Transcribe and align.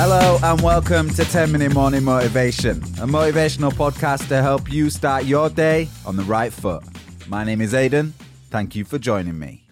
Hello 0.00 0.38
and 0.44 0.60
welcome 0.60 1.10
to 1.10 1.24
10 1.24 1.50
Minute 1.50 1.74
Morning 1.74 2.04
Motivation, 2.04 2.76
a 3.00 3.06
motivational 3.08 3.72
podcast 3.72 4.28
to 4.28 4.40
help 4.40 4.70
you 4.72 4.90
start 4.90 5.24
your 5.24 5.50
day 5.50 5.88
on 6.06 6.14
the 6.14 6.22
right 6.22 6.52
foot. 6.52 6.84
My 7.26 7.42
name 7.42 7.60
is 7.60 7.74
Aidan. 7.74 8.14
Thank 8.48 8.76
you 8.76 8.84
for 8.84 9.00
joining 9.00 9.40
me. 9.40 9.66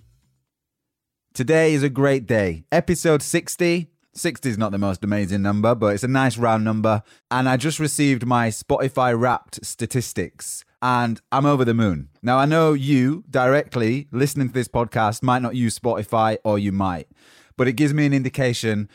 Today 1.33 1.75
is 1.75 1.85
a 1.85 1.89
great 1.89 2.27
day. 2.27 2.65
Episode 2.73 3.23
60. 3.23 3.87
60 4.15 4.49
is 4.49 4.59
not 4.59 4.73
the 4.73 4.79
most 4.79 5.05
amazing 5.05 5.43
number, 5.43 5.77
but 5.77 5.95
it's 5.95 6.03
a 6.03 6.09
nice 6.09 6.37
round 6.37 6.65
number. 6.65 7.05
And 7.31 7.49
I 7.49 7.57
just 7.57 7.79
received 7.79 8.27
my 8.27 8.49
Spotify 8.49 9.17
wrapped 9.17 9.65
statistics 9.65 10.65
and 10.83 11.21
I'm 11.31 11.47
over 11.47 11.65
the 11.65 11.73
moon. 11.73 12.09
Now, 12.21 12.39
I 12.39 12.47
know 12.47 12.73
you 12.73 13.23
directly 13.31 14.09
listening 14.11 14.49
to 14.49 14.55
this 14.55 14.67
podcast 14.67 15.23
might 15.23 15.43
not 15.43 15.55
use 15.55 15.79
Spotify 15.79 16.39
or 16.43 16.59
you 16.59 16.73
might, 16.73 17.07
but 17.57 17.69
it 17.69 17.75
gives 17.75 17.95
me 17.95 18.07
an 18.07 18.13
indication 18.13 18.89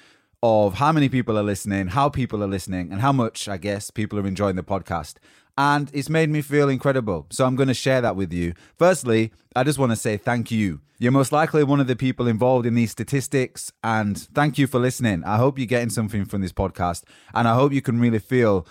of 0.44 0.76
how 0.76 0.92
many 0.92 1.10
people 1.10 1.38
are 1.38 1.44
listening, 1.44 1.88
how 1.88 2.10
people 2.10 2.44
are 2.44 2.48
listening, 2.48 2.92
and 2.92 3.02
how 3.02 3.12
much, 3.12 3.48
I 3.48 3.58
guess, 3.58 3.92
people 3.92 4.20
are 4.20 4.28
enjoying 4.28 4.56
the 4.56 4.64
podcast. 4.64 5.16
And 5.58 5.92
it's 5.94 6.10
made 6.10 6.30
me 6.30 6.42
feel 6.42 6.70
incredible. 6.70 7.28
So 7.30 7.46
I'm 7.46 7.56
going 7.56 7.68
to 7.68 7.74
share 7.74 8.02
that 8.02 8.16
with 8.16 8.34
you. 8.34 8.54
Firstly, 8.78 9.32
I 9.56 9.64
just 9.64 9.78
want 9.78 9.92
to 9.92 9.96
say 9.96 10.18
thank 10.18 10.50
you. 10.50 10.80
You're 10.98 11.12
most 11.12 11.32
likely 11.32 11.64
one 11.64 11.80
of 11.80 11.88
the 11.88 11.96
people 11.96 12.28
involved 12.28 12.66
in 12.66 12.74
these 12.74 12.92
statistics. 12.92 13.72
And 13.84 14.18
thank 14.18 14.58
you 14.58 14.66
for 14.66 14.80
listening. 14.80 15.24
I 15.24 15.38
hope 15.38 15.60
you're 15.60 15.68
getting 15.68 15.90
something 15.90 16.26
from 16.26 16.42
this 16.42 16.54
podcast. 16.54 17.04
And 17.34 17.48
I 17.48 17.56
hope 17.56 17.74
you 17.74 17.82
can 17.82 18.00
really 18.00 18.20
feel 18.20 18.66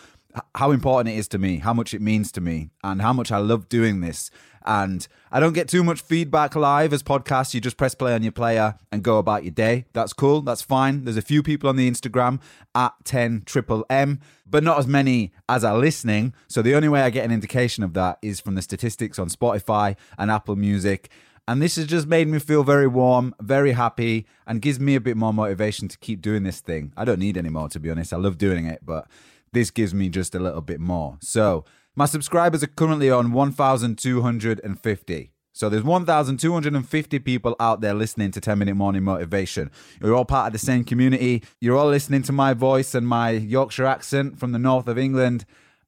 how 0.54 0.70
important 0.70 1.14
it 1.14 1.18
is 1.18 1.28
to 1.28 1.38
me, 1.38 1.58
how 1.58 1.74
much 1.74 1.92
it 1.92 2.00
means 2.00 2.32
to 2.32 2.40
me, 2.40 2.70
and 2.82 3.02
how 3.02 3.12
much 3.12 3.30
I 3.32 3.38
love 3.38 3.68
doing 3.68 4.00
this. 4.00 4.30
And 4.64 5.06
I 5.32 5.40
don't 5.40 5.52
get 5.52 5.68
too 5.68 5.82
much 5.82 6.00
feedback 6.00 6.54
live 6.54 6.92
as 6.92 7.02
podcasts. 7.02 7.54
You 7.54 7.60
just 7.60 7.76
press 7.76 7.94
play 7.94 8.14
on 8.14 8.22
your 8.22 8.32
player 8.32 8.76
and 8.92 9.02
go 9.02 9.18
about 9.18 9.44
your 9.44 9.52
day. 9.52 9.86
That's 9.92 10.12
cool. 10.12 10.42
That's 10.42 10.62
fine. 10.62 11.04
There's 11.04 11.16
a 11.16 11.22
few 11.22 11.42
people 11.42 11.68
on 11.68 11.76
the 11.76 11.90
Instagram 11.90 12.40
at 12.74 12.92
10 13.04 13.44
triple 13.46 13.84
M, 13.88 14.20
but 14.46 14.62
not 14.62 14.78
as 14.78 14.86
many 14.86 15.32
as 15.48 15.64
are 15.64 15.78
listening. 15.78 16.34
So 16.48 16.62
the 16.62 16.74
only 16.74 16.88
way 16.88 17.02
I 17.02 17.10
get 17.10 17.24
an 17.24 17.32
indication 17.32 17.82
of 17.82 17.94
that 17.94 18.18
is 18.22 18.40
from 18.40 18.54
the 18.54 18.62
statistics 18.62 19.18
on 19.18 19.28
Spotify 19.28 19.96
and 20.18 20.30
Apple 20.30 20.56
Music. 20.56 21.10
And 21.48 21.60
this 21.60 21.76
has 21.76 21.86
just 21.86 22.06
made 22.06 22.28
me 22.28 22.38
feel 22.38 22.62
very 22.62 22.86
warm, 22.86 23.34
very 23.40 23.72
happy, 23.72 24.26
and 24.46 24.62
gives 24.62 24.78
me 24.78 24.94
a 24.94 25.00
bit 25.00 25.16
more 25.16 25.32
motivation 25.32 25.88
to 25.88 25.98
keep 25.98 26.20
doing 26.20 26.44
this 26.44 26.60
thing. 26.60 26.92
I 26.96 27.04
don't 27.04 27.18
need 27.18 27.36
any 27.36 27.48
more, 27.48 27.68
to 27.70 27.80
be 27.80 27.90
honest. 27.90 28.12
I 28.12 28.18
love 28.18 28.38
doing 28.38 28.66
it, 28.66 28.80
but 28.84 29.08
this 29.52 29.70
gives 29.70 29.92
me 29.92 30.08
just 30.08 30.34
a 30.34 30.38
little 30.38 30.60
bit 30.60 30.78
more. 30.78 31.18
So 31.20 31.64
my 31.96 32.06
subscribers 32.06 32.62
are 32.62 32.68
currently 32.68 33.10
on 33.10 33.32
1,250. 33.32 35.32
So 35.52 35.68
there's 35.68 35.82
1,250 35.82 37.18
people 37.18 37.56
out 37.58 37.80
there 37.80 37.92
listening 37.92 38.30
to 38.30 38.40
10 38.40 38.58
Minute 38.58 38.76
Morning 38.76 39.02
Motivation. 39.02 39.70
You're 40.00 40.14
all 40.14 40.24
part 40.24 40.46
of 40.46 40.52
the 40.52 40.58
same 40.58 40.84
community. 40.84 41.42
You're 41.60 41.76
all 41.76 41.88
listening 41.88 42.22
to 42.22 42.32
my 42.32 42.54
voice 42.54 42.94
and 42.94 43.06
my 43.06 43.30
Yorkshire 43.30 43.84
accent 43.84 44.38
from 44.38 44.52
the 44.52 44.58
north 44.58 44.86
of 44.86 44.96
England. 44.96 45.44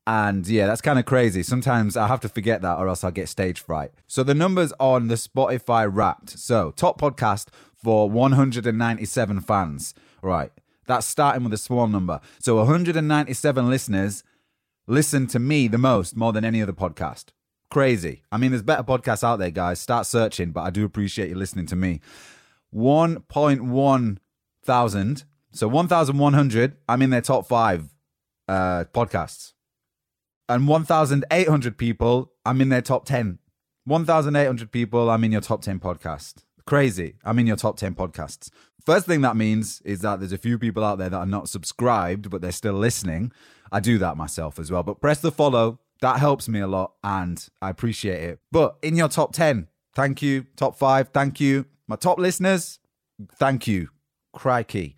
And 0.07 0.47
yeah, 0.49 0.67
that's 0.67 0.81
kind 0.81 0.99
of 0.99 1.05
crazy. 1.05 1.45
Sometimes 1.45 1.97
I 1.97 2.09
have 2.09 2.21
to 2.21 2.29
forget 2.29 2.61
that 2.63 2.79
or 2.79 2.89
else 2.89 3.05
I'll 3.05 3.13
get 3.13 3.29
stage 3.29 3.61
fright. 3.61 3.93
So 4.09 4.25
the 4.25 4.35
numbers 4.35 4.73
on 4.81 5.07
the 5.07 5.15
Spotify 5.15 5.89
wrapped. 5.91 6.31
So 6.31 6.73
top 6.73 7.01
podcast 7.01 7.49
for 7.77 8.11
197 8.11 9.41
fans. 9.41 9.95
Right. 10.21 10.51
That's 10.87 11.07
starting 11.07 11.45
with 11.45 11.53
a 11.53 11.59
small 11.59 11.87
number. 11.87 12.21
So 12.41 12.57
197 12.57 13.71
listeners 13.71 14.25
listen 14.87 15.27
to 15.29 15.39
me 15.39 15.69
the 15.69 15.79
most, 15.79 16.17
more 16.17 16.33
than 16.33 16.45
any 16.45 16.63
other 16.63 16.73
podcast. 16.73 17.27
Crazy. 17.71 18.23
I 18.31 18.37
mean, 18.37 18.51
there's 18.51 18.63
better 18.63 18.83
podcasts 18.83 19.25
out 19.25 19.39
there, 19.39 19.51
guys. 19.51 19.81
Start 19.81 20.07
searching, 20.07 20.51
but 20.51 20.63
I 20.63 20.71
do 20.71 20.85
appreciate 20.85 21.31
you 21.31 21.37
listening 21.37 21.67
to 21.67 21.77
me. 21.77 22.01
1.1 22.75 24.19
thousand. 24.65 25.25
So 25.51 25.69
1,100, 25.69 26.77
I'm 26.89 27.03
in 27.03 27.11
their 27.11 27.21
top 27.21 27.47
five 27.47 27.91
uh, 28.49 28.85
podcasts. 28.95 29.53
And 30.49 30.67
1,800 30.67 31.79
people, 31.79 32.33
I'm 32.45 32.61
in 32.61 32.69
their 32.69 32.83
top 32.83 33.05
10. 33.05 33.39
1,800 33.85 34.73
people, 34.73 35.11
I'm 35.11 35.25
in 35.25 35.33
your 35.33 35.41
top 35.41 35.63
10 35.63 35.79
podcast. 35.79 36.45
Crazy. 36.67 37.15
I'm 37.25 37.39
in 37.39 37.47
your 37.47 37.57
top 37.57 37.77
10 37.77 37.95
podcasts. 37.95 38.51
First 38.85 39.07
thing 39.07 39.21
that 39.21 39.37
means 39.37 39.81
is 39.85 40.01
that 40.01 40.19
there's 40.19 40.33
a 40.33 40.39
few 40.39 40.59
people 40.59 40.85
out 40.85 40.99
there 40.99 41.11
that 41.11 41.17
are 41.17 41.27
not 41.27 41.49
subscribed, 41.49 42.31
but 42.31 42.41
they're 42.41 42.53
still 42.53 42.75
listening. 42.75 43.33
I 43.71 43.81
do 43.81 43.99
that 43.99 44.17
myself 44.17 44.59
as 44.59 44.71
well. 44.71 44.83
But 44.83 45.01
press 45.01 45.21
the 45.21 45.33
follow. 45.33 45.79
That 46.01 46.19
helps 46.19 46.49
me 46.49 46.59
a 46.61 46.67
lot 46.67 46.95
and 47.05 47.45
I 47.61 47.71
appreciate 47.71 48.23
it. 48.23 48.41
But 48.51 48.77
in 48.83 48.97
your 48.97 49.09
top 49.09 49.33
10, 49.33 49.69
thank 49.95 50.21
you. 50.21 50.47
Top 50.57 50.77
five, 50.77 51.09
thank 51.09 51.41
you. 51.41 51.67
My 51.87 51.97
top 51.97 52.19
listeners, 52.19 52.81
thank 53.37 53.69
you. 53.69 53.89
Crikey. 54.33 54.97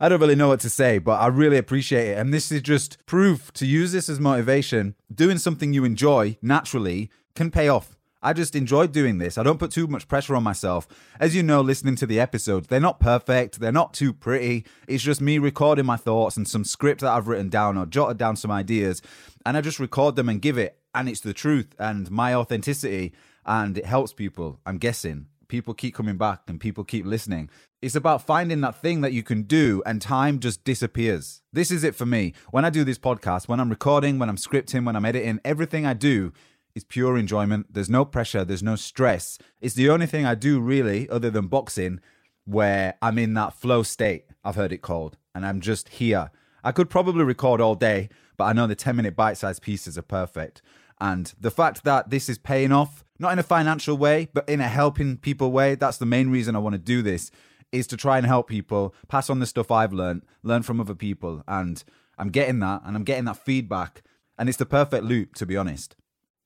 I 0.00 0.08
don't 0.08 0.20
really 0.20 0.34
know 0.34 0.48
what 0.48 0.60
to 0.60 0.70
say, 0.70 0.98
but 0.98 1.20
I 1.20 1.26
really 1.26 1.58
appreciate 1.58 2.08
it. 2.08 2.18
And 2.18 2.32
this 2.32 2.50
is 2.50 2.62
just 2.62 3.04
proof 3.04 3.52
to 3.52 3.66
use 3.66 3.92
this 3.92 4.08
as 4.08 4.18
motivation. 4.18 4.94
Doing 5.14 5.36
something 5.36 5.74
you 5.74 5.84
enjoy 5.84 6.38
naturally 6.40 7.10
can 7.34 7.50
pay 7.50 7.68
off. 7.68 7.98
I 8.22 8.34
just 8.34 8.54
enjoy 8.54 8.86
doing 8.86 9.16
this. 9.18 9.38
I 9.38 9.42
don't 9.42 9.58
put 9.58 9.70
too 9.70 9.86
much 9.86 10.06
pressure 10.06 10.36
on 10.36 10.42
myself. 10.42 10.86
As 11.18 11.34
you 11.34 11.42
know, 11.42 11.62
listening 11.62 11.96
to 11.96 12.06
the 12.06 12.20
episodes, 12.20 12.68
they're 12.68 12.78
not 12.78 13.00
perfect, 13.00 13.60
they're 13.60 13.72
not 13.72 13.94
too 13.94 14.12
pretty. 14.12 14.66
It's 14.86 15.02
just 15.02 15.22
me 15.22 15.38
recording 15.38 15.86
my 15.86 15.96
thoughts 15.96 16.36
and 16.36 16.46
some 16.46 16.64
script 16.64 17.00
that 17.00 17.12
I've 17.12 17.28
written 17.28 17.48
down 17.48 17.78
or 17.78 17.86
jotted 17.86 18.18
down 18.18 18.36
some 18.36 18.50
ideas, 18.50 19.00
and 19.46 19.56
I 19.56 19.62
just 19.62 19.80
record 19.80 20.16
them 20.16 20.28
and 20.28 20.42
give 20.42 20.58
it. 20.58 20.76
And 20.94 21.08
it's 21.08 21.20
the 21.20 21.32
truth 21.32 21.74
and 21.78 22.10
my 22.10 22.34
authenticity, 22.34 23.12
and 23.46 23.78
it 23.78 23.86
helps 23.86 24.12
people, 24.12 24.60
I'm 24.66 24.78
guessing. 24.78 25.26
People 25.48 25.74
keep 25.74 25.94
coming 25.94 26.16
back 26.16 26.42
and 26.46 26.60
people 26.60 26.84
keep 26.84 27.04
listening. 27.06 27.50
It's 27.82 27.96
about 27.96 28.26
finding 28.26 28.60
that 28.60 28.80
thing 28.80 29.00
that 29.00 29.12
you 29.12 29.22
can 29.22 29.44
do, 29.44 29.82
and 29.86 30.02
time 30.02 30.40
just 30.40 30.62
disappears. 30.62 31.40
This 31.52 31.70
is 31.70 31.84
it 31.84 31.94
for 31.94 32.06
me. 32.06 32.34
When 32.50 32.66
I 32.66 32.70
do 32.70 32.84
this 32.84 32.98
podcast, 32.98 33.48
when 33.48 33.60
I'm 33.60 33.70
recording, 33.70 34.18
when 34.18 34.28
I'm 34.28 34.36
scripting, 34.36 34.84
when 34.84 34.94
I'm 34.94 35.06
editing, 35.06 35.40
everything 35.42 35.86
I 35.86 35.94
do 35.94 36.32
is 36.74 36.84
pure 36.84 37.16
enjoyment. 37.16 37.72
There's 37.72 37.90
no 37.90 38.04
pressure, 38.04 38.44
there's 38.44 38.62
no 38.62 38.76
stress. 38.76 39.38
It's 39.60 39.74
the 39.74 39.90
only 39.90 40.06
thing 40.06 40.26
I 40.26 40.34
do 40.34 40.60
really, 40.60 41.08
other 41.08 41.30
than 41.30 41.46
boxing, 41.46 42.00
where 42.44 42.94
I'm 43.02 43.18
in 43.18 43.34
that 43.34 43.54
flow 43.54 43.82
state, 43.82 44.26
I've 44.44 44.56
heard 44.56 44.72
it 44.72 44.82
called, 44.82 45.16
and 45.34 45.44
I'm 45.46 45.60
just 45.60 45.88
here. 45.90 46.30
I 46.62 46.72
could 46.72 46.90
probably 46.90 47.24
record 47.24 47.60
all 47.60 47.74
day, 47.74 48.08
but 48.36 48.44
I 48.44 48.52
know 48.52 48.66
the 48.66 48.74
10 48.74 48.96
minute 48.96 49.16
bite 49.16 49.38
sized 49.38 49.62
pieces 49.62 49.96
are 49.96 50.02
perfect. 50.02 50.62
And 51.00 51.32
the 51.40 51.50
fact 51.50 51.84
that 51.84 52.10
this 52.10 52.28
is 52.28 52.36
paying 52.36 52.72
off 52.72 53.04
not 53.20 53.32
in 53.32 53.38
a 53.38 53.44
financial 53.44 53.98
way, 53.98 54.28
but 54.32 54.48
in 54.48 54.60
a 54.60 54.66
helping 54.66 55.18
people 55.18 55.52
way. 55.52 55.74
That's 55.74 55.98
the 55.98 56.06
main 56.06 56.30
reason 56.30 56.56
I 56.56 56.58
want 56.58 56.72
to 56.72 56.78
do 56.78 57.02
this 57.02 57.30
is 57.70 57.86
to 57.88 57.96
try 57.96 58.16
and 58.16 58.26
help 58.26 58.48
people, 58.48 58.94
pass 59.08 59.28
on 59.30 59.38
the 59.38 59.46
stuff 59.46 59.70
I've 59.70 59.92
learned, 59.92 60.24
learn 60.42 60.62
from 60.62 60.80
other 60.80 60.94
people. 60.94 61.44
And 61.46 61.84
I'm 62.18 62.30
getting 62.30 62.58
that 62.60 62.80
and 62.84 62.96
I'm 62.96 63.04
getting 63.04 63.26
that 63.26 63.36
feedback. 63.36 64.02
And 64.38 64.48
it's 64.48 64.58
the 64.58 64.66
perfect 64.66 65.04
loop, 65.04 65.34
to 65.34 65.46
be 65.46 65.56
honest. 65.56 65.94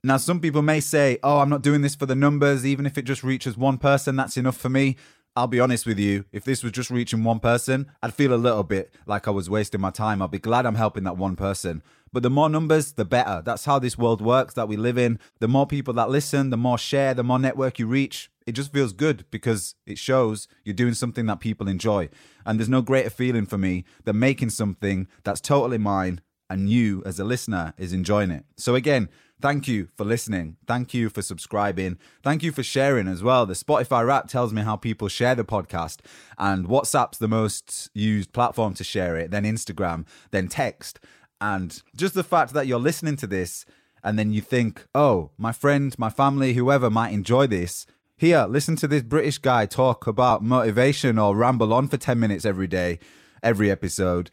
Now, 0.07 0.19
some 0.19 0.39
people 0.39 0.61
may 0.61 0.81
say, 0.81 1.19
oh, 1.23 1.39
I'm 1.39 1.49
not 1.49 1.63
doing 1.63 1.81
this 1.81 1.95
for 1.95 2.05
the 2.05 2.15
numbers. 2.15 2.67
Even 2.67 2.85
if 2.85 2.99
it 2.99 3.07
just 3.07 3.25
reaches 3.25 3.57
one 3.57 3.79
person, 3.79 4.17
that's 4.17 4.37
enough 4.37 4.59
for 4.59 4.69
me. 4.69 4.97
I'll 5.35 5.47
be 5.47 5.59
honest 5.59 5.87
with 5.87 5.99
you, 5.99 6.27
if 6.31 6.45
this 6.45 6.63
was 6.63 6.73
just 6.73 6.91
reaching 6.91 7.25
one 7.25 7.41
person, 7.41 7.91
I'd 8.03 8.13
feel 8.13 8.35
a 8.35 8.37
little 8.37 8.65
bit 8.65 8.95
like 9.07 9.27
I 9.27 9.31
was 9.31 9.49
wasting 9.49 9.81
my 9.81 9.91
time. 9.91 10.21
I'd 10.21 10.31
be 10.31 10.39
glad 10.39 10.67
I'm 10.67 10.75
helping 10.75 11.05
that 11.05 11.17
one 11.17 11.37
person. 11.37 11.83
But 12.13 12.23
the 12.23 12.29
more 12.29 12.51
numbers, 12.51 12.93
the 12.93 13.07
better. 13.07 13.41
That's 13.43 13.65
how 13.65 13.79
this 13.79 13.97
world 13.97 14.21
works 14.21 14.53
that 14.55 14.69
we 14.69 14.77
live 14.77 14.99
in. 14.99 15.19
The 15.41 15.49
more 15.49 15.67
people 15.67 15.95
that 15.95 16.11
listen, 16.11 16.51
the 16.51 16.59
more 16.59 16.77
share, 16.77 17.15
the 17.15 17.25
more 17.25 17.39
network 17.39 17.79
you 17.79 17.87
reach. 17.87 18.31
It 18.47 18.53
just 18.53 18.75
feels 18.75 18.93
good 18.93 19.25
because 19.31 19.75
it 19.87 19.97
shows 19.97 20.49
you're 20.67 20.75
doing 20.75 20.93
something 20.93 21.25
that 21.27 21.41
people 21.41 21.67
enjoy. 21.67 22.11
And 22.45 22.61
there's 22.61 22.69
no 22.69 22.83
greater 22.83 23.09
feeling 23.09 23.47
for 23.47 23.57
me 23.57 23.87
than 24.05 24.19
making 24.19 24.51
something 24.51 25.09
that's 25.23 25.41
totally 25.41 25.79
mine 25.79 26.21
and 26.51 26.69
you 26.71 27.03
as 27.05 27.19
a 27.19 27.25
listener 27.25 27.75
is 27.79 27.93
enjoying 27.93 28.31
it. 28.31 28.45
So 28.57 28.75
again, 28.75 29.09
Thank 29.41 29.69
you 29.69 29.89
for 29.97 30.05
listening. 30.05 30.57
Thank 30.67 30.95
you 30.95 31.11
for 31.11 31.21
subscribing. 31.21 31.99
Thank 32.23 32.43
you 32.43 32.53
for 32.53 32.63
sharing 32.63 33.09
as 33.09 33.23
well. 33.23 33.45
The 33.45 33.55
Spotify 33.55 34.11
app 34.11 34.29
tells 34.29 34.53
me 34.53 34.63
how 34.63 34.77
people 34.77 35.09
share 35.09 35.35
the 35.35 35.45
podcast, 35.45 35.99
and 36.39 36.67
WhatsApp's 36.67 37.19
the 37.19 37.29
most 37.29 37.91
used 37.95 38.33
platform 38.33 38.75
to 38.75 38.85
share 38.85 39.17
it, 39.17 39.31
then 39.31 39.45
Instagram, 39.45 40.07
then 40.31 40.49
text. 40.49 41.01
And 41.41 41.83
just 41.95 42.15
the 42.15 42.25
fact 42.25 42.55
that 42.55 42.67
you're 42.67 42.79
listening 42.79 43.17
to 43.17 43.27
this 43.27 43.67
and 44.03 44.19
then 44.19 44.33
you 44.33 44.41
think, 44.41 44.87
oh, 44.95 45.31
my 45.37 45.53
friend, 45.53 45.95
my 45.99 46.11
family, 46.11 46.55
whoever 46.55 46.91
might 46.91 47.13
enjoy 47.13 47.47
this. 47.47 47.87
Here, 48.17 48.47
listen 48.49 48.77
to 48.77 48.87
this 48.87 49.03
British 49.03 49.39
guy 49.39 49.67
talk 49.67 50.07
about 50.07 50.43
motivation 50.43 51.19
or 51.19 51.35
ramble 51.35 51.73
on 51.73 51.89
for 51.89 51.97
10 51.97 52.21
minutes 52.21 52.45
every 52.45 52.67
day, 52.67 52.99
every 53.43 53.71
episode 53.71 54.31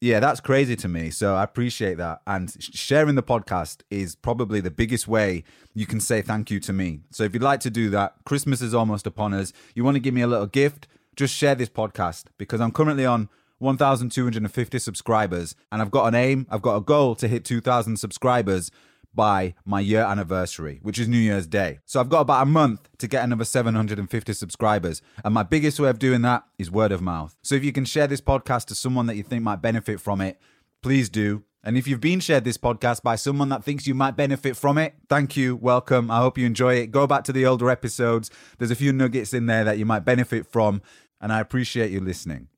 yeah, 0.00 0.20
that's 0.20 0.40
crazy 0.40 0.76
to 0.76 0.88
me. 0.88 1.10
So 1.10 1.34
I 1.34 1.42
appreciate 1.42 1.96
that. 1.96 2.20
And 2.26 2.54
sharing 2.60 3.14
the 3.14 3.22
podcast 3.22 3.82
is 3.90 4.14
probably 4.14 4.60
the 4.60 4.70
biggest 4.70 5.08
way 5.08 5.44
you 5.72 5.86
can 5.86 6.00
say 6.00 6.20
thank 6.20 6.50
you 6.50 6.60
to 6.60 6.72
me. 6.72 7.00
So 7.10 7.24
if 7.24 7.32
you'd 7.32 7.42
like 7.42 7.60
to 7.60 7.70
do 7.70 7.90
that, 7.90 8.14
Christmas 8.24 8.60
is 8.60 8.74
almost 8.74 9.06
upon 9.06 9.32
us. 9.32 9.52
You 9.74 9.84
want 9.84 9.94
to 9.94 10.00
give 10.00 10.14
me 10.14 10.20
a 10.20 10.26
little 10.26 10.46
gift, 10.46 10.86
just 11.16 11.34
share 11.34 11.54
this 11.54 11.70
podcast 11.70 12.24
because 12.36 12.60
I'm 12.60 12.72
currently 12.72 13.06
on 13.06 13.28
1,250 13.58 14.78
subscribers 14.78 15.54
and 15.72 15.80
I've 15.80 15.90
got 15.90 16.06
an 16.06 16.14
aim, 16.14 16.46
I've 16.50 16.62
got 16.62 16.76
a 16.76 16.80
goal 16.80 17.14
to 17.16 17.28
hit 17.28 17.44
2,000 17.44 17.96
subscribers 17.96 18.70
by 19.14 19.54
my 19.64 19.80
year 19.80 20.02
anniversary, 20.02 20.80
which 20.82 20.98
is 20.98 21.08
New 21.08 21.18
Year's 21.18 21.46
Day. 21.46 21.78
So 21.84 22.00
I've 22.00 22.08
got 22.08 22.20
about 22.20 22.42
a 22.42 22.46
month 22.46 22.88
to 22.98 23.08
get 23.08 23.24
another 23.24 23.44
750 23.44 24.32
subscribers. 24.32 25.02
And 25.24 25.34
my 25.34 25.42
biggest 25.42 25.78
way 25.78 25.90
of 25.90 25.98
doing 25.98 26.22
that 26.22 26.44
is 26.58 26.70
word 26.70 26.92
of 26.92 27.00
mouth. 27.00 27.36
So 27.42 27.54
if 27.54 27.64
you 27.64 27.72
can 27.72 27.84
share 27.84 28.06
this 28.06 28.20
podcast 28.20 28.66
to 28.66 28.74
someone 28.74 29.06
that 29.06 29.16
you 29.16 29.22
think 29.22 29.42
might 29.42 29.62
benefit 29.62 30.00
from 30.00 30.20
it, 30.20 30.40
please 30.82 31.08
do. 31.08 31.44
And 31.66 31.78
if 31.78 31.88
you've 31.88 32.00
been 32.00 32.20
shared 32.20 32.44
this 32.44 32.58
podcast 32.58 33.02
by 33.02 33.16
someone 33.16 33.48
that 33.48 33.64
thinks 33.64 33.86
you 33.86 33.94
might 33.94 34.16
benefit 34.16 34.54
from 34.54 34.76
it, 34.76 34.94
thank 35.08 35.34
you, 35.34 35.56
welcome. 35.56 36.10
I 36.10 36.18
hope 36.18 36.36
you 36.36 36.44
enjoy 36.44 36.74
it. 36.74 36.90
Go 36.90 37.06
back 37.06 37.24
to 37.24 37.32
the 37.32 37.46
older 37.46 37.70
episodes. 37.70 38.30
There's 38.58 38.70
a 38.70 38.76
few 38.76 38.92
nuggets 38.92 39.32
in 39.32 39.46
there 39.46 39.64
that 39.64 39.78
you 39.78 39.86
might 39.86 40.04
benefit 40.04 40.46
from, 40.46 40.82
and 41.22 41.32
I 41.32 41.40
appreciate 41.40 41.90
you 41.90 42.00
listening. 42.00 42.48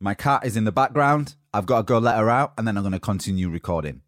My 0.00 0.14
cat 0.14 0.44
is 0.44 0.56
in 0.56 0.64
the 0.64 0.72
background. 0.72 1.36
I've 1.54 1.66
got 1.66 1.78
to 1.78 1.82
go 1.84 1.98
let 1.98 2.18
her 2.18 2.30
out, 2.30 2.54
and 2.56 2.66
then 2.66 2.76
I'm 2.76 2.82
going 2.82 2.92
to 2.92 3.00
continue 3.00 3.48
recording. 3.48 4.02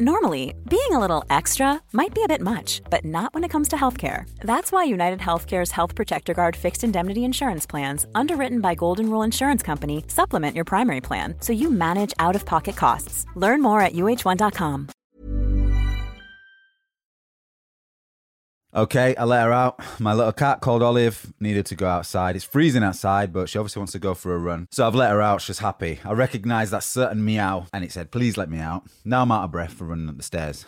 Normally, 0.00 0.54
being 0.68 0.92
a 0.92 1.00
little 1.00 1.24
extra 1.28 1.82
might 1.92 2.14
be 2.14 2.22
a 2.22 2.28
bit 2.28 2.40
much, 2.40 2.82
but 2.88 3.04
not 3.04 3.34
when 3.34 3.42
it 3.42 3.48
comes 3.48 3.66
to 3.68 3.76
healthcare. 3.76 4.30
That's 4.40 4.70
why 4.70 4.84
United 4.84 5.18
Healthcare's 5.18 5.72
Health 5.72 5.96
Protector 5.96 6.34
Guard 6.34 6.54
fixed 6.54 6.84
indemnity 6.84 7.24
insurance 7.24 7.66
plans, 7.66 8.06
underwritten 8.14 8.60
by 8.60 8.76
Golden 8.76 9.10
Rule 9.10 9.22
Insurance 9.22 9.60
Company, 9.60 10.04
supplement 10.06 10.54
your 10.54 10.64
primary 10.64 11.00
plan 11.00 11.34
so 11.40 11.52
you 11.52 11.68
manage 11.68 12.14
out 12.20 12.36
of 12.36 12.46
pocket 12.46 12.76
costs. 12.76 13.26
Learn 13.34 13.60
more 13.60 13.80
at 13.80 13.92
uh1.com. 13.92 14.88
Okay, 18.74 19.16
I 19.16 19.24
let 19.24 19.44
her 19.44 19.52
out. 19.52 19.80
My 19.98 20.12
little 20.12 20.32
cat 20.32 20.60
called 20.60 20.82
Olive 20.82 21.32
needed 21.40 21.64
to 21.66 21.74
go 21.74 21.88
outside. 21.88 22.36
It's 22.36 22.44
freezing 22.44 22.82
outside, 22.82 23.32
but 23.32 23.48
she 23.48 23.58
obviously 23.58 23.80
wants 23.80 23.92
to 23.92 23.98
go 23.98 24.12
for 24.12 24.34
a 24.34 24.38
run. 24.38 24.68
So 24.70 24.86
I've 24.86 24.94
let 24.94 25.10
her 25.10 25.22
out. 25.22 25.40
She's 25.40 25.60
happy. 25.60 26.00
I 26.04 26.12
recognise 26.12 26.70
that 26.70 26.82
certain 26.82 27.24
meow, 27.24 27.66
and 27.72 27.82
it 27.82 27.92
said, 27.92 28.10
please 28.10 28.36
let 28.36 28.50
me 28.50 28.58
out. 28.58 28.84
Now 29.06 29.22
I'm 29.22 29.32
out 29.32 29.44
of 29.44 29.52
breath 29.52 29.72
for 29.72 29.84
running 29.84 30.08
up 30.08 30.18
the 30.18 30.22
stairs. 30.22 30.66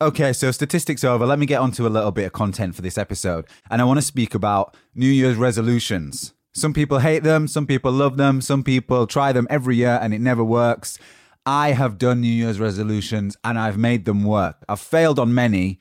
Okay, 0.00 0.32
so 0.32 0.50
statistics 0.50 1.04
over. 1.04 1.24
Let 1.24 1.38
me 1.38 1.46
get 1.46 1.60
onto 1.60 1.86
a 1.86 1.88
little 1.88 2.10
bit 2.10 2.26
of 2.26 2.32
content 2.32 2.74
for 2.74 2.82
this 2.82 2.98
episode. 2.98 3.46
And 3.70 3.80
I 3.80 3.84
want 3.84 3.98
to 3.98 4.02
speak 4.02 4.34
about 4.34 4.76
New 4.94 5.08
Year's 5.08 5.36
resolutions. 5.36 6.34
Some 6.52 6.74
people 6.74 6.98
hate 6.98 7.22
them, 7.22 7.46
some 7.48 7.66
people 7.66 7.92
love 7.92 8.16
them, 8.16 8.40
some 8.40 8.62
people 8.64 9.06
try 9.06 9.32
them 9.32 9.46
every 9.48 9.76
year 9.76 9.98
and 10.02 10.12
it 10.12 10.20
never 10.20 10.42
works. 10.42 10.98
I 11.44 11.72
have 11.72 11.96
done 11.96 12.22
New 12.22 12.28
Year's 12.28 12.58
resolutions 12.58 13.36
and 13.44 13.58
I've 13.58 13.78
made 13.78 14.04
them 14.04 14.24
work. 14.24 14.64
I've 14.68 14.80
failed 14.80 15.18
on 15.18 15.34
many, 15.34 15.78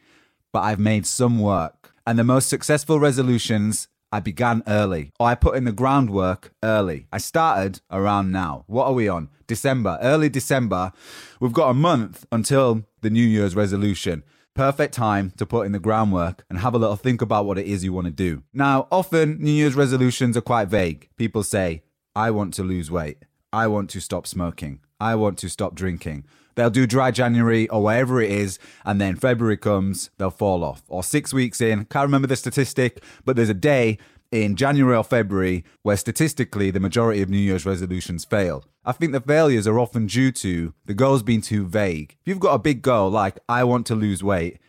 but 0.56 0.63
I've 0.63 0.80
made 0.80 1.06
some 1.06 1.40
work. 1.40 1.94
And 2.07 2.18
the 2.18 2.24
most 2.24 2.48
successful 2.48 2.98
resolutions 2.98 3.90
I 4.13 4.22
began 4.22 4.63
early, 4.68 5.12
or 5.19 5.28
I 5.28 5.36
put 5.36 5.57
in 5.57 5.66
the 5.66 5.74
groundwork 5.74 6.54
early. 6.63 7.07
I 7.12 7.18
started 7.18 7.81
around 7.92 8.31
now. 8.31 8.63
What 8.68 8.86
are 8.86 8.94
we 8.94 9.10
on? 9.10 9.28
December, 9.48 10.00
early 10.02 10.30
December. 10.30 10.94
We've 11.42 11.52
got 11.52 11.72
a 11.72 11.74
month 11.74 12.25
until 12.31 12.86
the 13.02 13.10
New 13.10 13.28
Year's 13.28 13.54
resolution. 13.54 14.24
Perfect 14.54 14.94
time 14.94 15.34
to 15.36 15.46
put 15.46 15.66
in 15.66 15.74
the 15.74 15.80
groundwork 15.80 16.46
and 16.50 16.60
have 16.60 16.74
a 16.74 16.78
little 16.78 16.96
think 16.96 17.22
about 17.22 17.46
what 17.46 17.58
it 17.58 17.68
is 17.68 17.84
you 17.84 17.91
want 17.91 18.08
to 18.08 18.13
do. 18.13 18.44
Now, 18.53 18.88
often 18.94 19.38
New 19.41 19.51
Year's 19.51 19.75
resolutions 19.75 20.38
are 20.38 20.41
quite 20.41 20.70
vague. 20.70 21.10
People 21.18 21.44
say, 21.44 21.84
I 22.15 22.32
want 22.32 22.53
to 22.53 22.63
lose 22.63 22.89
weight. 22.89 23.18
I 23.51 23.68
want 23.68 23.89
to 23.89 24.00
stop 24.00 24.25
smoking. 24.25 24.79
I 25.00 25.16
want 25.16 25.38
to 25.40 25.50
stop 25.50 25.75
drinking. 25.75 26.25
They'll 26.56 26.70
do 26.70 26.88
dry 26.88 27.12
January 27.12 27.68
or 27.68 27.84
whatever 27.84 28.22
it 28.22 28.32
is, 28.32 28.60
and 28.86 29.00
then 29.00 29.18
February 29.18 29.58
comes, 29.58 30.10
they'll 30.18 30.30
fall 30.30 30.64
off. 30.64 30.84
Or 30.88 31.04
six 31.04 31.34
weeks 31.34 31.60
in, 31.60 31.86
can't 31.86 32.08
remember 32.08 32.28
the 32.28 32.38
statistic, 32.38 33.04
but 33.25 33.36
there's 33.36 33.50
a 33.50 33.54
day 33.54 33.98
in 34.32 34.56
January 34.56 34.96
or 34.96 35.04
February 35.04 35.64
where 35.84 35.98
statistically 35.98 36.72
the 36.72 36.80
majority 36.80 37.22
of 37.22 37.30
New 37.30 37.38
Year's 37.38 37.66
resolutions 37.66 38.25
fail. 38.25 38.64
I 38.86 38.94
think 38.94 39.12
the 39.12 39.22
failures 39.22 39.68
are 39.68 39.80
often 39.80 40.08
due 40.08 40.32
to 40.32 40.74
the 40.86 40.94
goals 40.94 41.24
being 41.24 41.42
too 41.42 41.66
vague. 41.66 42.16
If 42.22 42.28
you've 42.28 42.40
got 42.40 42.54
a 42.54 42.60
big 42.60 42.82
goal 42.82 43.10
like, 43.10 43.40
I 43.50 43.64
want 43.64 43.86
to 43.88 43.96
lose 43.96 44.24
weight, 44.24 44.60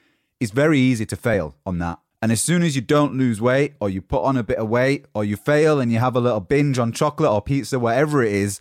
it's 0.41 0.53
very 0.53 0.81
easy 0.81 1.07
to 1.07 1.17
fail 1.17 1.55
on 1.65 1.79
that. 1.79 2.01
And 2.21 2.33
as 2.33 2.41
soon 2.41 2.63
as 2.63 2.75
you 2.75 2.83
don't 2.83 3.17
lose 3.17 3.41
weight, 3.41 3.75
or 3.81 3.91
you 3.91 4.03
put 4.03 4.25
on 4.25 4.37
a 4.37 4.43
bit 4.43 4.59
of 4.59 4.69
weight, 4.69 5.07
or 5.15 5.25
you 5.25 5.37
fail 5.37 5.81
and 5.81 5.93
you 5.93 5.99
have 5.99 6.17
a 6.17 6.21
little 6.21 6.41
binge 6.41 6.79
on 6.79 6.93
chocolate 6.93 7.31
or 7.31 7.43
pizza, 7.43 7.79
whatever 7.79 8.23
it 8.23 8.33
is, 8.33 8.59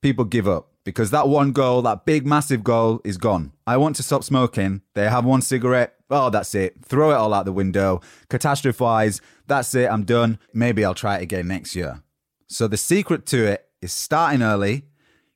people 0.00 0.24
give 0.24 0.48
up 0.48 0.70
because 0.86 1.10
that 1.10 1.26
one 1.28 1.50
goal, 1.50 1.82
that 1.82 2.04
big, 2.04 2.24
massive 2.24 2.62
goal, 2.62 3.00
is 3.04 3.18
gone. 3.18 3.52
I 3.66 3.76
want 3.76 3.96
to 3.96 4.04
stop 4.04 4.22
smoking. 4.22 4.82
They 4.94 5.10
have 5.10 5.24
one 5.24 5.42
cigarette. 5.42 5.96
Oh, 6.08 6.30
that's 6.30 6.54
it. 6.54 6.76
Throw 6.84 7.10
it 7.10 7.14
all 7.14 7.34
out 7.34 7.44
the 7.44 7.52
window. 7.52 8.00
Catastrophize. 8.30 9.20
That's 9.48 9.74
it. 9.74 9.90
I'm 9.90 10.04
done. 10.04 10.38
Maybe 10.54 10.84
I'll 10.84 10.94
try 10.94 11.16
it 11.16 11.22
again 11.22 11.48
next 11.48 11.74
year. 11.74 12.02
So 12.46 12.68
the 12.68 12.76
secret 12.76 13.26
to 13.26 13.44
it 13.46 13.66
is 13.82 13.92
starting 13.92 14.42
early, 14.42 14.84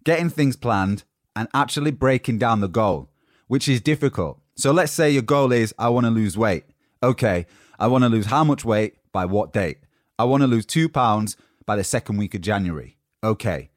getting 0.05 0.31
things 0.31 0.55
planned, 0.55 1.03
and 1.35 1.49
actually 1.53 1.91
breaking 1.91 2.39
down 2.39 2.61
the 2.61 2.69
goal, 2.69 3.11
which 3.49 3.69
is 3.69 3.81
difficult. 3.81 4.41
So 4.55 4.71
let's 4.71 4.93
say 4.93 5.11
your 5.11 5.23
goal 5.23 5.51
is 5.51 5.75
I 5.77 5.89
want 5.89 6.07
to 6.07 6.11
lose 6.11 6.39
weight. 6.39 6.63
Okay, 7.03 7.47
I 7.77 7.89
want 7.89 8.05
to 8.05 8.09
lose 8.09 8.27
how 8.27 8.45
much 8.45 8.65
weight 8.65 8.99
by 9.11 9.25
what 9.25 9.53
date? 9.53 9.79
I 10.17 10.25
want 10.25 10.45
to 10.45 10.47
lose 10.47 10.65
two 10.65 10.89
pounds 10.89 11.37
by 11.67 11.75
the 11.75 11.83
second 11.83 12.19
week 12.19 12.37
of 12.37 12.41
January. 12.41 12.99
Okay. 13.25 13.71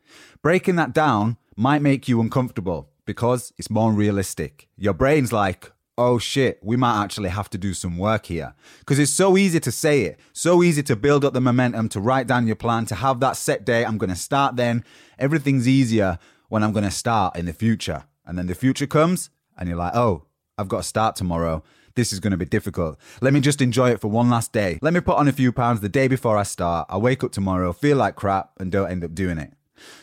Breaking 0.43 0.75
that 0.75 0.93
down 0.93 1.37
might 1.55 1.81
make 1.81 2.07
you 2.07 2.21
uncomfortable 2.21 2.89
because 3.05 3.53
it's 3.57 3.69
more 3.69 3.91
realistic. 3.91 4.69
Your 4.77 4.93
brain's 4.93 5.33
like, 5.33 5.71
oh 5.97 6.17
shit, 6.17 6.59
we 6.63 6.75
might 6.75 7.03
actually 7.03 7.29
have 7.29 7.49
to 7.51 7.57
do 7.57 7.73
some 7.73 7.97
work 7.97 8.27
here. 8.27 8.53
Because 8.79 8.99
it's 8.99 9.11
so 9.11 9.37
easy 9.37 9.59
to 9.59 9.71
say 9.71 10.03
it, 10.03 10.19
so 10.31 10.63
easy 10.63 10.83
to 10.83 10.95
build 10.95 11.23
up 11.23 11.33
the 11.33 11.41
momentum, 11.41 11.89
to 11.89 11.99
write 11.99 12.27
down 12.27 12.47
your 12.47 12.55
plan, 12.55 12.85
to 12.87 12.95
have 12.95 13.19
that 13.19 13.37
set 13.37 13.65
day. 13.65 13.85
I'm 13.85 13.97
going 13.97 14.09
to 14.09 14.15
start 14.15 14.55
then. 14.55 14.83
Everything's 15.19 15.67
easier 15.67 16.17
when 16.49 16.63
I'm 16.63 16.71
going 16.71 16.85
to 16.85 16.91
start 16.91 17.35
in 17.35 17.45
the 17.45 17.53
future. 17.53 18.05
And 18.25 18.37
then 18.37 18.47
the 18.47 18.55
future 18.55 18.87
comes 18.87 19.29
and 19.57 19.69
you're 19.69 19.77
like, 19.77 19.95
oh, 19.95 20.25
I've 20.57 20.67
got 20.67 20.77
to 20.77 20.83
start 20.83 21.15
tomorrow. 21.15 21.63
This 21.95 22.11
is 22.11 22.19
going 22.19 22.31
to 22.31 22.37
be 22.37 22.45
difficult. 22.45 22.99
Let 23.21 23.33
me 23.33 23.39
just 23.39 23.61
enjoy 23.61 23.91
it 23.91 24.01
for 24.01 24.07
one 24.07 24.29
last 24.29 24.51
day. 24.51 24.79
Let 24.81 24.93
me 24.93 24.99
put 24.99 25.17
on 25.17 25.27
a 25.27 25.31
few 25.31 25.51
pounds 25.51 25.81
the 25.81 25.89
day 25.89 26.07
before 26.07 26.37
I 26.37 26.43
start. 26.43 26.87
I 26.89 26.97
wake 26.97 27.23
up 27.23 27.31
tomorrow, 27.31 27.71
feel 27.71 27.97
like 27.97 28.15
crap, 28.15 28.51
and 28.59 28.71
don't 28.71 28.89
end 28.89 29.03
up 29.03 29.13
doing 29.13 29.37
it. 29.37 29.53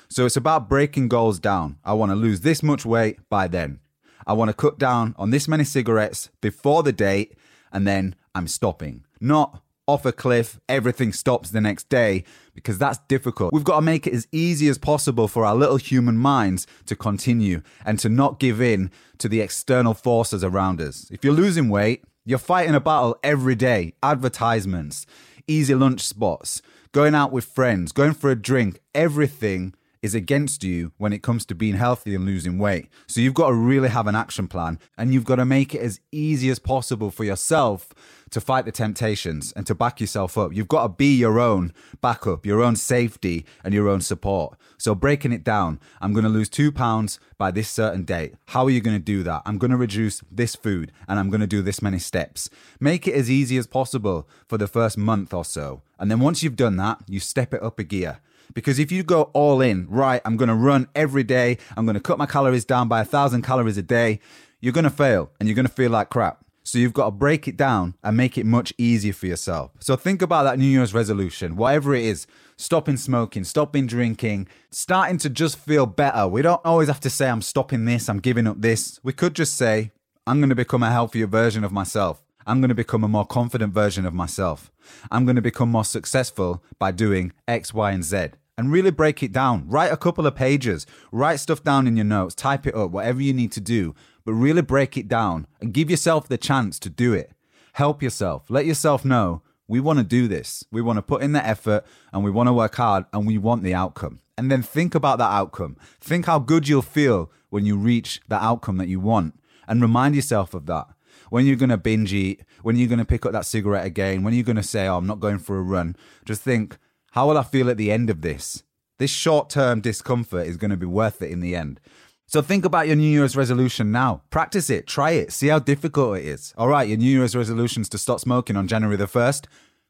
So 0.08 0.26
it's 0.26 0.36
about 0.36 0.68
breaking 0.68 1.08
goals 1.08 1.38
down. 1.38 1.78
I 1.84 1.92
want 1.92 2.10
to 2.10 2.16
lose 2.16 2.40
this 2.40 2.62
much 2.62 2.84
weight 2.84 3.18
by 3.28 3.48
then. 3.48 3.80
I 4.26 4.32
want 4.32 4.48
to 4.48 4.54
cut 4.54 4.78
down 4.78 5.14
on 5.18 5.30
this 5.30 5.48
many 5.48 5.64
cigarettes 5.64 6.30
before 6.40 6.82
the 6.82 6.92
date, 6.92 7.36
and 7.72 7.86
then 7.86 8.14
I'm 8.34 8.48
stopping. 8.48 9.04
Not 9.20 9.62
off 9.86 10.06
a 10.06 10.12
cliff, 10.12 10.60
everything 10.68 11.12
stops 11.12 11.50
the 11.50 11.60
next 11.60 11.88
day, 11.88 12.24
because 12.54 12.78
that's 12.78 12.98
difficult. 13.08 13.52
We've 13.52 13.64
got 13.64 13.76
to 13.76 13.82
make 13.82 14.06
it 14.06 14.12
as 14.12 14.28
easy 14.30 14.68
as 14.68 14.78
possible 14.78 15.26
for 15.26 15.44
our 15.44 15.56
little 15.56 15.78
human 15.78 16.16
minds 16.16 16.66
to 16.86 16.94
continue 16.94 17.62
and 17.84 17.98
to 17.98 18.08
not 18.08 18.38
give 18.38 18.60
in 18.60 18.90
to 19.18 19.28
the 19.28 19.40
external 19.40 19.94
forces 19.94 20.44
around 20.44 20.80
us. 20.80 21.08
If 21.10 21.24
you're 21.24 21.34
losing 21.34 21.68
weight, 21.68 22.04
you're 22.24 22.38
fighting 22.38 22.74
a 22.74 22.80
battle 22.80 23.18
every 23.24 23.56
day. 23.56 23.94
Advertisements, 24.02 25.06
easy 25.48 25.74
lunch 25.74 26.02
spots, 26.02 26.62
going 26.92 27.14
out 27.14 27.32
with 27.32 27.44
friends, 27.44 27.92
going 27.92 28.14
for 28.14 28.30
a 28.30 28.40
drink, 28.40 28.80
everything 28.94 29.74
is 30.02 30.14
against 30.14 30.64
you 30.64 30.92
when 30.96 31.12
it 31.12 31.22
comes 31.22 31.44
to 31.46 31.54
being 31.54 31.74
healthy 31.74 32.14
and 32.14 32.24
losing 32.24 32.58
weight. 32.58 32.88
So 33.06 33.20
you've 33.20 33.34
got 33.34 33.48
to 33.48 33.54
really 33.54 33.90
have 33.90 34.06
an 34.06 34.14
action 34.16 34.48
plan 34.48 34.78
and 34.96 35.12
you've 35.12 35.24
got 35.24 35.36
to 35.36 35.44
make 35.44 35.74
it 35.74 35.82
as 35.82 36.00
easy 36.10 36.48
as 36.50 36.58
possible 36.58 37.10
for 37.10 37.24
yourself 37.24 37.92
to 38.30 38.40
fight 38.40 38.64
the 38.64 38.72
temptations 38.72 39.52
and 39.52 39.66
to 39.66 39.74
back 39.74 40.00
yourself 40.00 40.38
up. 40.38 40.54
You've 40.54 40.68
got 40.68 40.82
to 40.82 40.88
be 40.88 41.14
your 41.16 41.38
own 41.38 41.72
backup, 42.00 42.46
your 42.46 42.62
own 42.62 42.76
safety, 42.76 43.44
and 43.64 43.74
your 43.74 43.88
own 43.88 44.00
support. 44.00 44.56
So, 44.78 44.94
breaking 44.94 45.32
it 45.32 45.44
down, 45.44 45.80
I'm 46.00 46.12
going 46.12 46.24
to 46.24 46.30
lose 46.30 46.48
two 46.48 46.72
pounds 46.72 47.18
by 47.36 47.50
this 47.50 47.68
certain 47.68 48.04
date. 48.04 48.34
How 48.46 48.64
are 48.64 48.70
you 48.70 48.80
going 48.80 48.96
to 48.96 49.02
do 49.02 49.22
that? 49.24 49.42
I'm 49.44 49.58
going 49.58 49.72
to 49.72 49.76
reduce 49.76 50.22
this 50.30 50.54
food 50.54 50.92
and 51.08 51.18
I'm 51.18 51.28
going 51.28 51.40
to 51.40 51.46
do 51.46 51.60
this 51.60 51.82
many 51.82 51.98
steps. 51.98 52.48
Make 52.78 53.06
it 53.06 53.14
as 53.14 53.30
easy 53.30 53.58
as 53.58 53.66
possible 53.66 54.28
for 54.48 54.56
the 54.56 54.68
first 54.68 54.96
month 54.96 55.34
or 55.34 55.44
so. 55.44 55.82
And 55.98 56.10
then 56.10 56.20
once 56.20 56.42
you've 56.42 56.56
done 56.56 56.76
that, 56.76 57.00
you 57.08 57.20
step 57.20 57.52
it 57.52 57.62
up 57.62 57.78
a 57.78 57.84
gear. 57.84 58.20
Because 58.54 58.78
if 58.78 58.90
you 58.90 59.02
go 59.02 59.24
all 59.34 59.60
in, 59.60 59.86
right, 59.88 60.20
I'm 60.24 60.36
going 60.36 60.48
to 60.48 60.54
run 60.54 60.88
every 60.94 61.22
day, 61.22 61.58
I'm 61.76 61.86
going 61.86 61.94
to 61.94 62.00
cut 62.00 62.18
my 62.18 62.26
calories 62.26 62.64
down 62.64 62.88
by 62.88 63.00
a 63.00 63.04
thousand 63.04 63.42
calories 63.42 63.78
a 63.78 63.82
day, 63.82 64.20
you're 64.60 64.72
going 64.72 64.84
to 64.84 64.90
fail 64.90 65.30
and 65.38 65.48
you're 65.48 65.56
going 65.56 65.66
to 65.66 65.72
feel 65.72 65.90
like 65.90 66.10
crap. 66.10 66.44
So 66.62 66.78
you've 66.78 66.92
got 66.92 67.06
to 67.06 67.10
break 67.10 67.48
it 67.48 67.56
down 67.56 67.94
and 68.04 68.16
make 68.16 68.36
it 68.36 68.44
much 68.46 68.72
easier 68.76 69.12
for 69.12 69.26
yourself. 69.26 69.72
So 69.80 69.96
think 69.96 70.22
about 70.22 70.44
that 70.44 70.58
New 70.58 70.66
Year's 70.66 70.94
resolution, 70.94 71.56
whatever 71.56 71.94
it 71.94 72.04
is 72.04 72.26
stopping 72.60 72.98
smoking, 72.98 73.42
stopping 73.42 73.86
drinking, 73.86 74.46
starting 74.70 75.16
to 75.18 75.30
just 75.30 75.58
feel 75.58 75.86
better. 75.86 76.28
We 76.28 76.42
don't 76.42 76.60
always 76.64 76.88
have 76.88 77.00
to 77.00 77.10
say, 77.10 77.28
I'm 77.28 77.42
stopping 77.42 77.86
this, 77.86 78.08
I'm 78.08 78.20
giving 78.20 78.46
up 78.46 78.60
this. 78.60 79.00
We 79.02 79.14
could 79.14 79.34
just 79.34 79.54
say, 79.54 79.92
I'm 80.26 80.40
going 80.40 80.50
to 80.50 80.54
become 80.54 80.82
a 80.82 80.90
healthier 80.90 81.26
version 81.26 81.64
of 81.64 81.72
myself. 81.72 82.22
I'm 82.46 82.60
going 82.60 82.70
to 82.70 82.74
become 82.74 83.04
a 83.04 83.08
more 83.08 83.26
confident 83.26 83.72
version 83.74 84.06
of 84.06 84.14
myself. 84.14 84.70
I'm 85.10 85.24
going 85.24 85.36
to 85.36 85.42
become 85.42 85.70
more 85.70 85.84
successful 85.84 86.62
by 86.78 86.90
doing 86.90 87.32
X, 87.46 87.72
Y, 87.74 87.90
and 87.90 88.04
Z. 88.04 88.28
And 88.58 88.70
really 88.70 88.90
break 88.90 89.22
it 89.22 89.32
down. 89.32 89.66
Write 89.68 89.90
a 89.90 89.96
couple 89.96 90.26
of 90.26 90.34
pages, 90.34 90.86
write 91.10 91.40
stuff 91.40 91.62
down 91.62 91.86
in 91.86 91.96
your 91.96 92.04
notes, 92.04 92.34
type 92.34 92.66
it 92.66 92.74
up, 92.74 92.90
whatever 92.90 93.22
you 93.22 93.32
need 93.32 93.52
to 93.52 93.60
do 93.60 93.94
but 94.24 94.32
really 94.34 94.62
break 94.62 94.96
it 94.96 95.08
down 95.08 95.46
and 95.60 95.74
give 95.74 95.90
yourself 95.90 96.28
the 96.28 96.38
chance 96.38 96.78
to 96.80 96.90
do 96.90 97.12
it. 97.12 97.32
Help 97.74 98.02
yourself. 98.02 98.44
Let 98.48 98.66
yourself 98.66 99.04
know 99.04 99.42
we 99.68 99.80
want 99.80 99.98
to 99.98 100.04
do 100.04 100.28
this. 100.28 100.64
We 100.70 100.82
want 100.82 100.98
to 100.98 101.02
put 101.02 101.22
in 101.22 101.32
the 101.32 101.44
effort 101.44 101.84
and 102.12 102.24
we 102.24 102.30
want 102.30 102.48
to 102.48 102.52
work 102.52 102.74
hard 102.76 103.06
and 103.12 103.26
we 103.26 103.38
want 103.38 103.62
the 103.62 103.74
outcome. 103.74 104.20
And 104.36 104.50
then 104.50 104.62
think 104.62 104.94
about 104.94 105.18
that 105.18 105.30
outcome. 105.30 105.76
Think 106.00 106.26
how 106.26 106.38
good 106.38 106.68
you'll 106.68 106.82
feel 106.82 107.30
when 107.50 107.66
you 107.66 107.76
reach 107.76 108.20
the 108.28 108.42
outcome 108.42 108.78
that 108.78 108.88
you 108.88 109.00
want 109.00 109.34
and 109.68 109.82
remind 109.82 110.14
yourself 110.14 110.54
of 110.54 110.66
that. 110.66 110.86
When 111.30 111.46
you're 111.46 111.56
going 111.56 111.70
to 111.70 111.78
binge 111.78 112.12
eat, 112.12 112.42
when 112.62 112.76
you're 112.76 112.88
going 112.88 112.98
to 112.98 113.04
pick 113.04 113.24
up 113.24 113.32
that 113.32 113.46
cigarette 113.46 113.86
again, 113.86 114.22
when 114.22 114.34
you're 114.34 114.44
going 114.44 114.56
to 114.56 114.62
say, 114.62 114.86
Oh, 114.86 114.98
I'm 114.98 115.06
not 115.06 115.20
going 115.20 115.38
for 115.38 115.58
a 115.58 115.62
run, 115.62 115.96
just 116.24 116.42
think, 116.42 116.76
How 117.12 117.28
will 117.28 117.38
I 117.38 117.42
feel 117.42 117.70
at 117.70 117.78
the 117.78 117.90
end 117.90 118.10
of 118.10 118.20
this? 118.20 118.62
This 118.98 119.10
short 119.10 119.48
term 119.48 119.80
discomfort 119.80 120.46
is 120.46 120.58
going 120.58 120.70
to 120.70 120.76
be 120.76 120.86
worth 120.86 121.22
it 121.22 121.30
in 121.30 121.40
the 121.40 121.56
end. 121.56 121.80
So 122.26 122.42
think 122.42 122.64
about 122.64 122.86
your 122.86 122.94
New 122.94 123.10
Year's 123.10 123.34
resolution 123.34 123.90
now. 123.90 124.22
Practice 124.30 124.70
it, 124.70 124.86
try 124.86 125.12
it, 125.12 125.32
see 125.32 125.48
how 125.48 125.58
difficult 125.58 126.18
it 126.18 126.26
is. 126.26 126.54
All 126.56 126.68
right, 126.68 126.86
your 126.86 126.98
New 126.98 127.10
Year's 127.10 127.34
resolutions 127.34 127.88
to 127.88 127.98
stop 127.98 128.20
smoking 128.20 128.56
on 128.56 128.68
January 128.68 128.96
the 128.96 129.06
1st. 129.06 129.46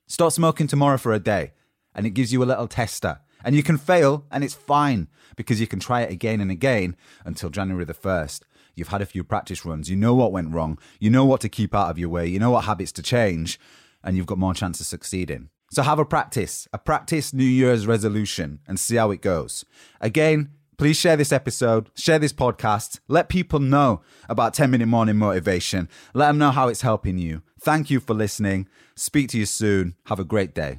Stop 0.06 0.32
smoking 0.32 0.66
tomorrow 0.66 0.96
for 0.96 1.12
a 1.12 1.18
day, 1.18 1.52
and 1.94 2.06
it 2.06 2.14
gives 2.14 2.32
you 2.32 2.42
a 2.42 2.46
little 2.46 2.66
tester. 2.66 3.20
And 3.44 3.54
you 3.54 3.62
can 3.62 3.76
fail, 3.76 4.24
and 4.30 4.42
it's 4.42 4.54
fine 4.54 5.08
because 5.36 5.60
you 5.60 5.66
can 5.66 5.80
try 5.80 6.00
it 6.00 6.10
again 6.10 6.40
and 6.40 6.50
again 6.50 6.96
until 7.26 7.50
January 7.50 7.84
the 7.84 7.94
1st. 7.94 8.40
You've 8.80 8.88
had 8.88 9.02
a 9.02 9.06
few 9.06 9.22
practice 9.22 9.64
runs, 9.64 9.90
you 9.90 9.96
know 9.96 10.14
what 10.14 10.32
went 10.32 10.54
wrong, 10.54 10.78
you 10.98 11.10
know 11.10 11.26
what 11.26 11.42
to 11.42 11.48
keep 11.48 11.74
out 11.74 11.90
of 11.90 11.98
your 11.98 12.08
way, 12.08 12.26
you 12.26 12.38
know 12.38 12.50
what 12.50 12.64
habits 12.64 12.92
to 12.92 13.02
change, 13.02 13.60
and 14.02 14.16
you've 14.16 14.26
got 14.26 14.38
more 14.38 14.54
chance 14.54 14.80
of 14.80 14.86
succeeding. 14.86 15.50
So 15.70 15.82
have 15.82 15.98
a 15.98 16.04
practice, 16.06 16.66
a 16.72 16.78
practice 16.78 17.34
New 17.34 17.44
Year's 17.44 17.86
resolution, 17.86 18.60
and 18.66 18.80
see 18.80 18.96
how 18.96 19.10
it 19.10 19.20
goes. 19.20 19.66
Again, 20.00 20.50
Please 20.80 20.96
share 20.96 21.14
this 21.14 21.30
episode, 21.30 21.90
share 21.94 22.18
this 22.18 22.32
podcast, 22.32 23.00
let 23.06 23.28
people 23.28 23.60
know 23.60 24.00
about 24.30 24.54
10 24.54 24.70
minute 24.70 24.86
morning 24.86 25.18
motivation. 25.18 25.90
Let 26.14 26.28
them 26.28 26.38
know 26.38 26.52
how 26.52 26.68
it's 26.68 26.80
helping 26.80 27.18
you. 27.18 27.42
Thank 27.60 27.90
you 27.90 28.00
for 28.00 28.14
listening. 28.14 28.66
Speak 28.96 29.28
to 29.28 29.38
you 29.38 29.44
soon. 29.44 29.94
Have 30.06 30.18
a 30.18 30.24
great 30.24 30.54
day. 30.54 30.78